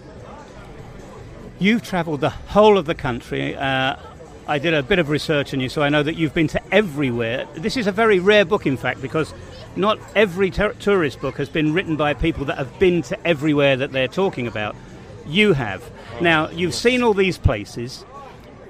You've 1.63 1.81
travelled 1.81 2.19
the 2.19 2.29
whole 2.29 2.77
of 2.77 2.87
the 2.87 2.93
country. 2.93 3.55
Uh, 3.55 3.95
I 4.49 4.59
did 4.59 4.73
a 4.73 4.83
bit 4.83 4.99
of 4.99 5.07
research 5.07 5.53
on 5.53 5.61
you, 5.61 5.69
so 5.69 5.81
I 5.81 5.87
know 5.87 6.03
that 6.03 6.17
you've 6.17 6.33
been 6.33 6.49
to 6.49 6.61
everywhere. 6.73 7.47
This 7.53 7.77
is 7.77 7.87
a 7.87 7.91
very 7.93 8.19
rare 8.19 8.43
book, 8.43 8.67
in 8.67 8.75
fact, 8.75 9.01
because 9.01 9.33
not 9.77 9.97
every 10.13 10.51
ter- 10.51 10.73
tourist 10.73 11.21
book 11.21 11.37
has 11.37 11.47
been 11.47 11.71
written 11.71 11.95
by 11.95 12.15
people 12.15 12.43
that 12.47 12.57
have 12.57 12.77
been 12.79 13.01
to 13.03 13.25
everywhere 13.25 13.77
that 13.77 13.93
they're 13.93 14.09
talking 14.09 14.45
about. 14.45 14.75
You 15.25 15.53
have. 15.53 15.89
Now, 16.19 16.49
you've 16.49 16.75
seen 16.75 17.01
all 17.01 17.13
these 17.13 17.37
places. 17.37 18.03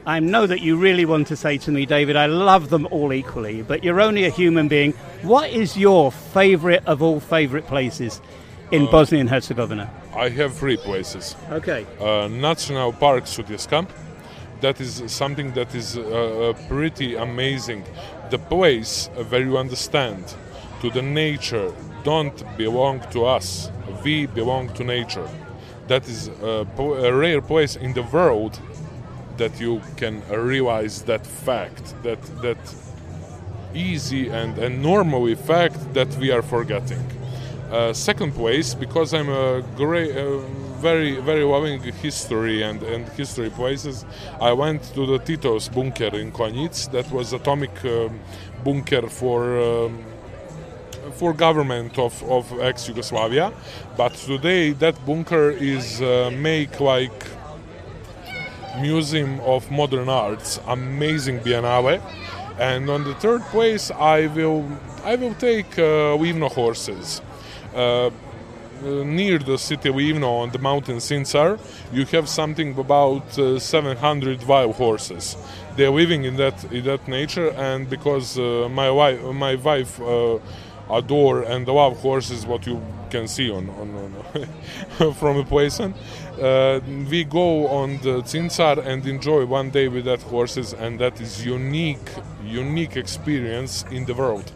I 0.06 0.20
know 0.20 0.46
that 0.46 0.62
you 0.62 0.78
really 0.78 1.06
want 1.06 1.26
to 1.30 1.36
say 1.36 1.58
to 1.58 1.72
me, 1.72 1.88
David, 1.88 2.16
I 2.16 2.28
love 2.28 2.70
them 2.70 2.88
all 2.92 3.12
equally, 3.12 3.64
but 3.64 3.84
you're 3.84 4.02
only 4.02 4.26
a 4.26 4.30
human 4.30 4.68
being. 4.68 4.92
What 5.24 5.50
is 5.50 5.76
your 5.76 6.12
favourite 6.12 6.86
of 6.86 7.02
all 7.02 7.20
favourite 7.20 7.66
places 7.66 8.22
in 8.72 8.86
Bosnia 8.90 9.22
and 9.22 9.30
Herzegovina? 9.30 9.90
I 10.16 10.30
have 10.30 10.54
three 10.56 10.78
places. 10.78 11.36
Okay. 11.52 11.86
uh, 12.00 12.28
National 12.28 12.94
Park 12.94 13.26
Sutjeska. 13.26 13.88
That 14.62 14.80
is 14.80 15.04
something 15.12 15.52
that 15.54 15.76
is 15.76 15.98
uh, 15.98 16.02
uh, 16.02 16.54
pretty 16.70 17.16
amazing. 17.16 17.84
The 18.30 18.40
place 18.40 19.10
uh, 19.10 19.24
where 19.26 19.42
you 19.42 19.58
understand 19.58 20.36
to 20.82 20.90
the 20.90 21.02
nature 21.02 21.74
don't 22.04 22.44
belong 22.58 23.02
to 23.12 23.26
us. 23.26 23.72
We 24.04 24.28
belong 24.28 24.74
to 24.76 24.84
nature. 24.84 25.28
That 25.88 26.08
is 26.08 26.30
a, 26.42 26.66
a 26.78 27.14
rare 27.14 27.42
place 27.42 27.76
in 27.76 27.94
the 27.94 28.04
world 28.04 28.60
that 29.38 29.60
you 29.60 29.82
can 29.98 30.22
realize 30.30 31.04
that 31.04 31.26
fact, 31.26 31.96
that 32.04 32.22
that 32.42 32.58
easy 33.74 34.30
and, 34.30 34.58
and 34.58 34.82
normally 34.82 35.36
fact 35.36 35.94
that 35.94 36.08
we 36.18 36.32
are 36.32 36.42
forgetting. 36.42 37.04
Uh, 37.74 37.92
second 37.92 38.32
place, 38.34 38.76
because 38.76 39.16
I'm 39.16 39.30
a 39.30 39.64
great, 39.76 40.16
uh, 40.16 40.38
very, 40.78 41.20
very 41.22 41.44
loving 41.44 41.82
history 41.82 42.62
and, 42.62 42.84
and 42.84 43.10
history 43.10 43.50
places, 43.50 44.06
I 44.40 44.54
went 44.54 44.84
to 44.94 45.08
the 45.08 45.18
Tito's 45.18 45.70
bunker 45.70 46.16
in 46.16 46.32
Konjic. 46.32 46.92
That 46.92 47.12
was 47.12 47.34
atomic 47.34 47.74
um, 47.84 48.20
bunker 48.64 49.10
for 49.10 49.60
um, 49.60 50.04
for 51.14 51.34
government 51.34 51.98
of, 51.98 52.22
of 52.30 52.46
ex-Yugoslavia. 52.60 53.52
But 53.98 54.14
today 54.14 54.74
that 54.74 55.04
bunker 55.04 55.50
is 55.50 56.00
uh, 56.00 56.30
make 56.32 56.80
like 56.80 57.26
Museum 58.80 59.40
of 59.40 59.72
Modern 59.72 60.10
Arts, 60.10 60.60
amazing 60.68 61.40
biennale. 61.40 62.00
And 62.60 62.88
on 62.88 63.04
the 63.04 63.16
third 63.16 63.42
place, 63.46 63.90
I 63.90 64.28
will 64.28 64.64
I 65.04 65.16
will 65.16 65.34
take 65.34 65.80
uh, 65.80 66.50
horses. 66.50 67.22
Uh, 67.76 68.12
near 68.84 69.40
the 69.40 69.58
city 69.58 69.90
of 69.90 69.96
Livno 69.96 70.42
on 70.42 70.50
the 70.52 70.60
mountain 70.60 70.98
Cincar, 70.98 71.58
you 71.94 72.06
have 72.06 72.28
something 72.28 72.78
about 72.78 73.38
uh, 73.40 73.58
700 73.58 74.44
wild 74.46 74.76
horses. 74.76 75.38
They're 75.78 75.90
living 75.92 76.26
in 76.26 76.36
that 76.38 76.64
in 76.72 76.84
that 76.86 77.08
nature, 77.08 77.52
and 77.52 77.90
because 77.90 78.38
uh, 78.38 78.68
my 78.70 78.92
wife 78.92 79.22
my 79.24 79.56
wife 79.56 80.02
uh, 80.02 80.40
adore 80.90 81.44
and 81.44 81.68
love 81.68 82.00
horses, 82.02 82.46
what 82.46 82.68
you 82.68 82.82
can 83.10 83.28
see 83.28 83.50
on, 83.50 83.70
on, 83.70 83.96
on 83.96 85.14
from 85.14 85.38
the 85.38 85.46
place. 85.46 85.80
on, 85.80 85.94
Uh, 86.34 86.80
we 87.12 87.24
go 87.24 87.68
on 87.68 88.00
the 88.02 88.24
Cincar 88.26 88.80
and 88.80 89.06
enjoy 89.06 89.46
one 89.46 89.70
day 89.70 89.88
with 89.88 90.06
that 90.06 90.22
horses, 90.24 90.74
and 90.74 91.00
that 91.00 91.22
is 91.22 91.46
unique, 91.46 92.10
unique 92.44 92.98
experience 92.98 93.86
in 93.92 94.06
the 94.06 94.14
world. 94.14 94.52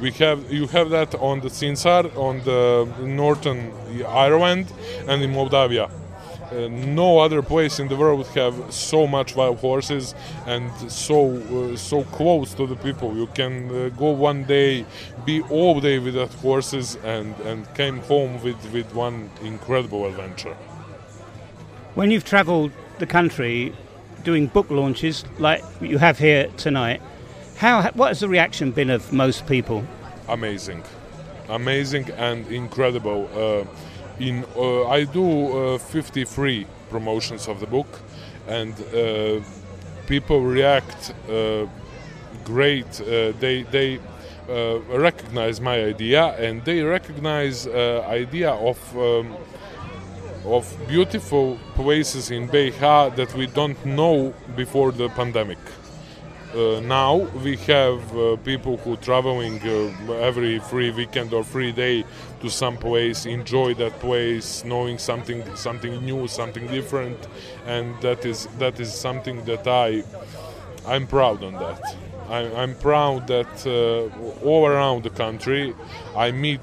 We 0.00 0.10
have 0.12 0.52
you 0.52 0.66
have 0.68 0.90
that 0.90 1.14
on 1.16 1.40
the 1.40 1.48
Cincar, 1.48 2.10
on 2.16 2.42
the 2.44 2.86
northern 3.04 3.72
Ireland, 4.06 4.72
and 5.06 5.22
in 5.22 5.32
Moldavia. 5.32 5.88
uh, 6.52 6.68
no 6.68 7.18
other 7.18 7.42
place 7.42 7.78
in 7.78 7.88
the 7.88 7.96
world 7.96 8.26
have 8.28 8.54
so 8.72 9.06
much 9.06 9.36
wild 9.36 9.58
horses 9.58 10.14
and 10.46 10.70
so 10.90 11.36
uh, 11.36 11.76
so 11.76 12.04
close 12.04 12.54
to 12.54 12.66
the 12.66 12.76
people. 12.76 13.16
You 13.16 13.28
can 13.28 13.70
uh, 13.70 13.88
go 13.90 14.10
one 14.10 14.44
day, 14.44 14.84
be 15.24 15.42
all 15.42 15.80
day 15.80 15.98
with 15.98 16.14
that 16.14 16.32
horses, 16.34 16.96
and 17.04 17.34
and 17.40 17.72
came 17.74 17.98
home 18.00 18.42
with 18.42 18.58
with 18.72 18.92
one 18.94 19.30
incredible 19.42 20.06
adventure. 20.06 20.56
When 21.94 22.10
you've 22.10 22.24
travelled 22.24 22.72
the 22.98 23.06
country 23.06 23.72
doing 24.24 24.46
book 24.46 24.70
launches 24.70 25.24
like 25.38 25.64
you 25.80 25.98
have 25.98 26.18
here 26.18 26.48
tonight, 26.56 27.00
how 27.60 27.82
what 27.92 28.08
has 28.08 28.20
the 28.20 28.28
reaction 28.28 28.70
been 28.70 28.88
of 28.88 29.12
most 29.12 29.46
people? 29.46 29.84
Amazing, 30.28 30.82
amazing 31.48 32.10
and 32.16 32.46
incredible. 32.46 33.28
Uh, 33.34 33.66
in 34.18 34.44
uh, 34.56 34.88
I 34.88 35.04
do 35.04 35.74
uh, 35.74 35.78
53 35.78 36.66
promotions 36.88 37.48
of 37.48 37.60
the 37.60 37.66
book, 37.66 38.00
and 38.48 38.72
uh, 38.72 39.40
people 40.06 40.40
react 40.40 41.12
uh, 41.28 41.66
great. 42.44 43.00
Uh, 43.00 43.32
they 43.40 43.64
they 43.70 44.00
recognize 44.88 45.60
my 45.60 45.84
idea, 45.84 46.22
and 46.38 46.64
they 46.64 46.82
recognize 46.82 47.66
idea 47.66 48.50
of. 48.50 48.78
Um, 48.96 49.36
of 50.46 50.64
beautiful 50.88 51.58
places 51.74 52.30
in 52.30 52.48
BiH 52.48 53.14
that 53.14 53.34
we 53.34 53.46
don't 53.46 53.84
know 53.84 54.32
before 54.56 54.90
the 54.90 55.10
pandemic. 55.10 55.58
Uh, 56.54 56.80
now 56.80 57.14
we 57.44 57.56
have 57.56 58.16
uh, 58.16 58.34
people 58.38 58.76
who 58.78 58.96
traveling 58.96 59.60
uh, 59.62 60.12
every 60.14 60.58
free 60.58 60.90
weekend 60.90 61.32
or 61.32 61.44
free 61.44 61.70
day 61.70 62.04
to 62.40 62.50
some 62.50 62.76
place, 62.76 63.24
enjoy 63.24 63.72
that 63.74 63.96
place, 64.00 64.64
knowing 64.64 64.98
something 64.98 65.44
something 65.54 66.04
new, 66.04 66.26
something 66.26 66.66
different, 66.66 67.16
and 67.66 67.94
that 68.02 68.24
is 68.24 68.48
that 68.58 68.80
is 68.80 68.92
something 68.92 69.44
that 69.44 69.68
I 69.68 70.02
I'm 70.88 71.06
proud 71.06 71.44
on 71.44 71.52
that. 71.52 71.96
I, 72.28 72.62
am 72.62 72.74
proud 72.76 73.28
that 73.28 73.66
uh, 73.66 74.44
all 74.44 74.66
around 74.66 75.04
the 75.04 75.10
country 75.10 75.74
I 76.16 76.32
meet 76.32 76.62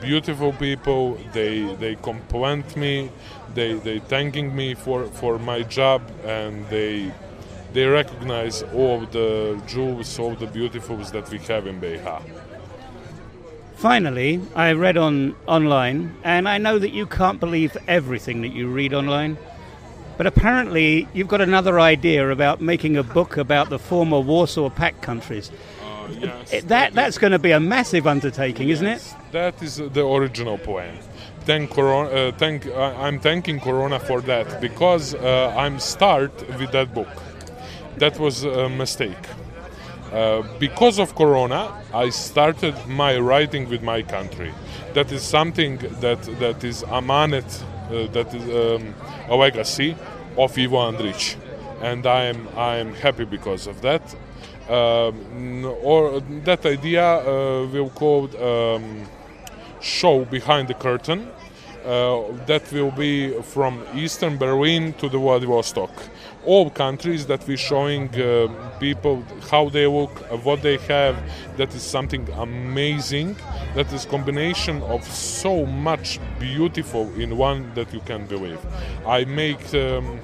beautiful 0.00 0.54
people. 0.54 1.18
They 1.34 1.74
they 1.74 1.96
compliment 1.96 2.76
me. 2.78 3.10
They 3.54 3.74
they 3.74 3.98
thanking 3.98 4.56
me 4.56 4.72
for 4.72 5.04
for 5.04 5.38
my 5.38 5.62
job 5.64 6.00
and 6.24 6.66
they 6.68 7.12
they 7.72 7.84
recognize 7.86 8.62
all 8.74 9.00
the 9.00 9.60
jewels, 9.66 10.18
all 10.18 10.34
the 10.34 10.46
beautifuls 10.46 11.12
that 11.12 11.28
we 11.30 11.38
have 11.38 11.66
in 11.66 11.80
BiH. 11.80 12.22
Finally, 13.76 14.40
I 14.56 14.72
read 14.72 14.96
on 14.96 15.36
online, 15.46 16.16
and 16.24 16.48
I 16.48 16.58
know 16.58 16.78
that 16.78 16.90
you 16.90 17.06
can't 17.06 17.38
believe 17.38 17.76
everything 17.86 18.42
that 18.42 18.48
you 18.48 18.68
read 18.68 18.92
online, 18.92 19.38
but 20.16 20.26
apparently 20.26 21.06
you've 21.12 21.28
got 21.28 21.40
another 21.40 21.78
idea 21.78 22.28
about 22.28 22.60
making 22.60 22.96
a 22.96 23.04
book 23.04 23.36
about 23.36 23.70
the 23.70 23.78
former 23.78 24.18
Warsaw 24.18 24.68
Pact 24.70 25.00
countries. 25.00 25.52
Uh, 25.80 26.08
yes, 26.10 26.50
that, 26.50 26.68
that 26.68 26.94
that's 26.94 27.18
going 27.18 27.30
to 27.30 27.38
be 27.38 27.52
a 27.52 27.60
massive 27.60 28.08
undertaking, 28.08 28.68
yes, 28.68 28.78
isn't 28.78 28.88
it? 28.88 29.14
That 29.30 29.62
is 29.62 29.76
the 29.76 30.04
original 30.04 30.58
plan. 30.58 30.98
Thank 31.42 31.70
Corona. 31.70 32.10
Uh, 32.10 32.32
thank 32.32 32.66
I'm 32.66 33.20
thanking 33.20 33.60
Corona 33.60 34.00
for 34.00 34.20
that 34.22 34.60
because 34.60 35.14
uh, 35.14 35.54
I'm 35.56 35.78
start 35.78 36.32
with 36.58 36.72
that 36.72 36.92
book 36.92 37.08
that 37.96 38.18
was 38.18 38.44
a 38.44 38.68
mistake. 38.68 39.16
Uh, 40.12 40.42
because 40.58 40.98
of 40.98 41.14
Corona, 41.14 41.70
I 41.92 42.08
started 42.08 42.74
my 42.86 43.18
writing 43.18 43.68
with 43.68 43.82
my 43.82 44.02
country. 44.02 44.54
That 44.94 45.12
is 45.12 45.22
something 45.22 45.76
that 46.00 46.22
that 46.38 46.64
is 46.64 46.82
amanet, 46.84 47.44
uh, 47.90 48.06
that 48.12 48.34
is 48.34 48.44
um, 48.44 48.94
a 49.28 49.36
legacy 49.36 49.94
of 50.38 50.56
Ivo 50.56 50.78
Andrić, 50.90 51.36
and 51.82 52.06
I 52.06 52.24
am 52.24 52.48
I 52.56 52.76
am 52.76 52.94
happy 52.94 53.24
because 53.24 53.66
of 53.66 53.82
that. 53.82 54.02
Um, 54.70 55.64
or 55.82 56.20
that 56.44 56.64
idea 56.64 57.04
uh, 57.04 57.66
will 57.66 57.90
called 57.90 58.34
um, 58.36 59.06
show 59.80 60.24
behind 60.24 60.68
the 60.68 60.74
curtain. 60.74 61.28
Uh, 61.84 62.22
that 62.46 62.70
will 62.72 62.90
be 62.90 63.32
from 63.42 63.82
Eastern 63.94 64.36
Berlin 64.36 64.92
to 64.94 65.08
the 65.08 65.18
Vladivostok 65.18 65.90
all 66.48 66.70
countries 66.70 67.26
that 67.26 67.46
we're 67.46 67.64
showing 67.72 68.08
uh, 68.14 68.48
people 68.80 69.22
how 69.50 69.68
they 69.68 69.86
look, 69.86 70.10
uh, 70.32 70.36
what 70.38 70.62
they 70.62 70.78
have. 70.94 71.14
That 71.58 71.74
is 71.74 71.82
something 71.82 72.26
amazing. 72.46 73.36
That 73.74 73.92
is 73.92 74.06
combination 74.06 74.82
of 74.94 75.04
so 75.04 75.66
much 75.66 76.18
beautiful 76.40 77.04
in 77.20 77.36
one 77.36 77.60
that 77.74 77.92
you 77.92 78.00
can 78.00 78.26
believe. 78.26 78.60
I 79.06 79.24
make. 79.24 79.62
Um, 79.74 80.20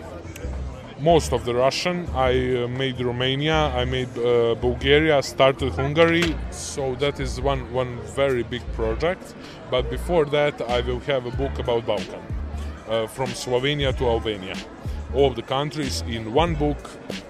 most 1.00 1.32
of 1.34 1.44
the 1.44 1.54
Russian. 1.54 2.06
I 2.14 2.32
uh, 2.32 2.68
made 2.68 2.98
Romania. 3.00 3.58
I 3.80 3.84
made 3.84 4.12
uh, 4.16 4.54
Bulgaria. 4.54 5.22
Started 5.22 5.72
Hungary. 5.72 6.34
So 6.50 6.94
that 7.02 7.20
is 7.20 7.40
one 7.40 7.62
one 7.80 7.92
very 8.16 8.44
big 8.54 8.64
project. 8.78 9.34
But 9.70 9.90
before 9.90 10.24
that, 10.36 10.54
I 10.76 10.80
will 10.86 11.00
have 11.00 11.26
a 11.26 11.34
book 11.42 11.54
about 11.64 11.82
Balkan, 11.90 12.24
uh, 12.88 13.06
from 13.16 13.28
Slovenia 13.42 13.90
to 13.98 14.04
Albania 14.14 14.56
all 15.14 15.26
of 15.28 15.36
the 15.36 15.42
countries 15.42 16.02
in 16.08 16.32
one 16.34 16.54
book 16.54 16.76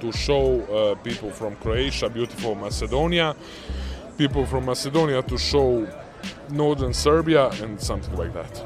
to 0.00 0.10
show 0.12 0.60
uh, 0.62 0.94
people 1.02 1.30
from 1.30 1.54
Croatia, 1.56 2.08
beautiful 2.08 2.54
Macedonia, 2.54 3.36
people 4.18 4.46
from 4.46 4.64
Macedonia 4.66 5.22
to 5.22 5.36
show 5.38 5.86
northern 6.50 6.94
Serbia, 6.94 7.48
and 7.62 7.80
something 7.80 8.16
like 8.16 8.32
that. 8.32 8.64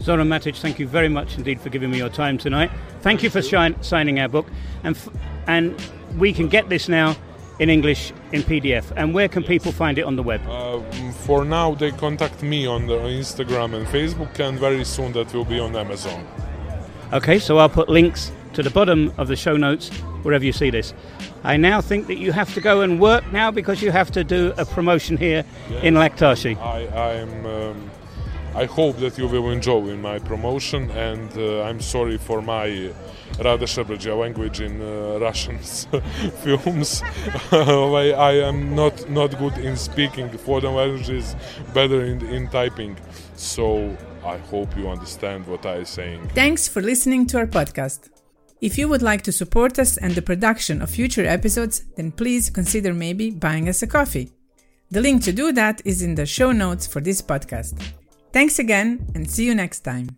Zoran 0.00 0.28
Matić, 0.28 0.60
thank 0.60 0.78
you 0.78 0.86
very 0.88 1.08
much 1.08 1.36
indeed 1.36 1.60
for 1.60 1.68
giving 1.68 1.90
me 1.90 1.98
your 1.98 2.08
time 2.08 2.38
tonight. 2.38 2.70
Thank 3.02 3.22
you 3.22 3.28
for 3.30 3.42
shi- 3.42 3.74
signing 3.82 4.18
our 4.18 4.28
book, 4.28 4.46
and 4.82 4.96
f- 4.96 5.08
and 5.46 5.74
we 6.18 6.32
can 6.32 6.48
get 6.48 6.68
this 6.70 6.88
now 6.88 7.16
in 7.58 7.68
English 7.68 8.12
in 8.32 8.42
PDF. 8.42 8.90
And 8.96 9.12
where 9.12 9.28
can 9.28 9.42
people 9.44 9.72
find 9.72 9.98
it 9.98 10.04
on 10.06 10.16
the 10.16 10.22
web? 10.22 10.40
Uh, 10.48 10.80
for 11.26 11.44
now, 11.44 11.74
they 11.74 11.90
contact 11.90 12.42
me 12.42 12.66
on 12.66 12.86
the 12.86 12.96
Instagram 12.96 13.74
and 13.74 13.86
Facebook, 13.86 14.38
and 14.40 14.58
very 14.58 14.84
soon 14.84 15.12
that 15.12 15.32
will 15.34 15.44
be 15.44 15.60
on 15.60 15.76
Amazon. 15.76 16.26
Okay, 17.12 17.40
so 17.40 17.58
I'll 17.58 17.68
put 17.68 17.88
links 17.88 18.30
to 18.52 18.62
the 18.62 18.70
bottom 18.70 19.12
of 19.18 19.26
the 19.26 19.36
show 19.36 19.56
notes 19.56 19.88
wherever 20.22 20.44
you 20.44 20.52
see 20.52 20.70
this. 20.70 20.94
I 21.42 21.56
now 21.56 21.80
think 21.80 22.06
that 22.06 22.18
you 22.18 22.32
have 22.32 22.54
to 22.54 22.60
go 22.60 22.82
and 22.82 23.00
work 23.00 23.32
now 23.32 23.50
because 23.50 23.82
you 23.82 23.90
have 23.90 24.10
to 24.12 24.22
do 24.22 24.52
a 24.58 24.64
promotion 24.64 25.16
here 25.16 25.44
yes. 25.68 25.84
in 25.84 25.94
Laktaši. 25.94 26.56
I, 26.58 27.20
I'm. 27.20 27.46
Um, 27.46 27.90
I 28.52 28.64
hope 28.64 28.96
that 28.96 29.16
you 29.16 29.28
will 29.28 29.50
enjoy 29.50 29.96
my 29.96 30.18
promotion, 30.18 30.90
and 30.90 31.30
uh, 31.38 31.62
I'm 31.62 31.80
sorry 31.80 32.18
for 32.18 32.42
my 32.42 32.90
rather 33.38 33.64
Rada 33.64 34.14
language 34.16 34.60
in 34.60 34.82
uh, 34.82 35.18
Russian 35.20 35.58
films. 36.42 37.02
I, 37.52 38.12
I, 38.16 38.32
am 38.48 38.74
not 38.74 39.08
not 39.08 39.38
good 39.38 39.56
in 39.58 39.76
speaking 39.76 40.28
foreign 40.36 40.74
languages, 40.74 41.36
better 41.72 42.04
in, 42.04 42.26
in 42.26 42.48
typing. 42.48 42.96
So 43.36 43.96
I 44.24 44.38
hope 44.38 44.76
you 44.76 44.88
understand 44.88 45.46
what 45.46 45.66
I 45.66 45.76
am 45.76 45.84
saying. 45.84 46.28
Thanks 46.34 46.68
for 46.68 46.80
listening 46.82 47.26
to 47.28 47.38
our 47.38 47.46
podcast. 47.46 48.10
If 48.60 48.76
you 48.76 48.88
would 48.88 49.02
like 49.02 49.22
to 49.22 49.32
support 49.32 49.78
us 49.78 49.96
and 49.96 50.14
the 50.14 50.22
production 50.22 50.82
of 50.82 50.90
future 50.90 51.24
episodes, 51.24 51.84
then 51.96 52.12
please 52.12 52.50
consider 52.50 52.92
maybe 52.92 53.30
buying 53.30 53.68
us 53.68 53.82
a 53.82 53.86
coffee. 53.86 54.32
The 54.90 55.00
link 55.00 55.22
to 55.22 55.32
do 55.32 55.52
that 55.52 55.80
is 55.84 56.02
in 56.02 56.14
the 56.14 56.26
show 56.26 56.52
notes 56.52 56.86
for 56.86 57.00
this 57.00 57.22
podcast. 57.22 57.80
Thanks 58.32 58.58
again 58.58 59.06
and 59.14 59.28
see 59.28 59.46
you 59.46 59.54
next 59.54 59.80
time. 59.80 60.08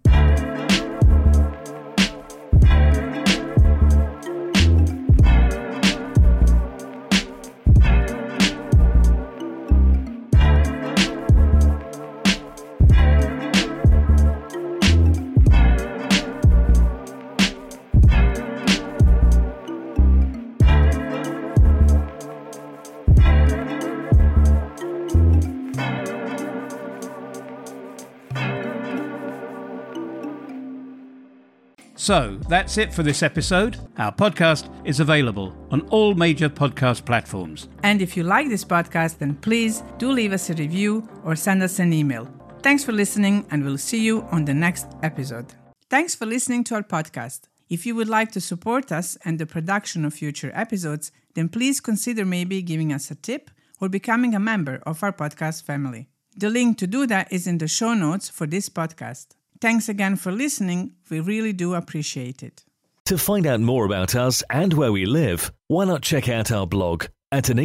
So 32.03 32.37
that's 32.49 32.79
it 32.79 32.93
for 32.93 33.05
this 33.05 33.23
episode. 33.23 33.79
Our 33.97 34.11
podcast 34.11 34.69
is 34.85 34.99
available 34.99 35.57
on 35.71 35.83
all 35.83 36.17
major 36.17 36.49
podcast 36.49 37.05
platforms. 37.05 37.69
And 37.85 38.03
if 38.03 38.17
you 38.17 38.25
like 38.25 38.49
this 38.49 38.65
podcast, 38.65 39.19
then 39.19 39.37
please 39.37 39.85
do 39.99 40.11
leave 40.11 40.33
us 40.33 40.51
a 40.51 40.55
review 40.55 41.09
or 41.23 41.37
send 41.37 41.63
us 41.63 41.79
an 41.79 41.93
email. 41.93 42.29
Thanks 42.61 42.83
for 42.83 42.91
listening, 42.91 43.47
and 43.53 43.65
we'll 43.65 43.79
see 43.79 44.01
you 44.01 44.23
on 44.33 44.47
the 44.47 44.53
next 44.53 44.89
episode. 45.05 45.55
Thanks 45.91 46.13
for 46.17 46.27
listening 46.27 46.65
to 46.65 46.75
our 46.75 46.83
podcast. 46.83 47.43
If 47.71 47.87
you 47.87 47.95
would 47.95 48.09
like 48.09 48.33
to 48.33 48.41
support 48.41 48.91
us 48.91 49.17
and 49.25 49.39
the 49.39 49.47
production 49.47 50.05
of 50.05 50.13
future 50.13 50.51
episodes, 50.57 51.13
then 51.35 51.49
please 51.49 51.79
consider 51.81 52.25
maybe 52.25 52.63
giving 52.63 52.93
us 52.93 53.13
a 53.13 53.15
tip 53.15 53.49
or 53.81 53.89
becoming 53.89 54.35
a 54.35 54.41
member 54.41 54.83
of 54.85 55.05
our 55.05 55.13
podcast 55.13 55.63
family. 55.63 56.09
The 56.37 56.51
link 56.51 56.79
to 56.79 56.89
do 56.89 57.07
that 57.07 57.33
is 57.33 57.47
in 57.47 57.59
the 57.59 57.69
show 57.69 57.95
notes 57.95 58.29
for 58.29 58.49
this 58.49 58.69
podcast. 58.69 59.37
Thanks 59.63 59.89
again 59.89 60.17
for 60.17 60.33
listening. 60.33 60.95
We 61.09 61.21
really 61.21 61.53
do 61.53 61.75
appreciate 61.75 62.43
it. 62.43 62.65
To 63.05 63.17
find 63.17 63.47
out 63.47 63.61
more 63.61 63.85
about 63.85 64.17
us 64.17 64.43
and 64.51 64.75
where 64.75 64.91
we 64.91 65.07
live, 65.07 65.53
why 65.69 65.85
not 65.85 66.03
check 66.03 66.29
out 66.29 66.51
our 66.51 66.67
blog 66.67 67.05
at 67.31 67.49
an 67.49 67.61